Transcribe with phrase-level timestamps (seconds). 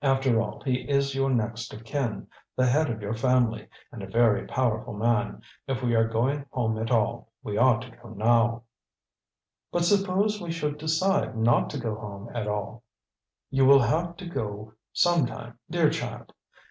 [0.00, 2.26] After all, he is your next of kin,
[2.56, 5.42] the head of your family, and a very powerful man.
[5.66, 8.62] If we are going home at all, we ought to go now."
[9.70, 12.82] "But suppose we should decide not to go home at all?"
[13.50, 16.32] "You will have to go some time, dear child.